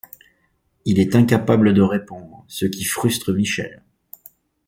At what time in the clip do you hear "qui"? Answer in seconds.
2.65-2.85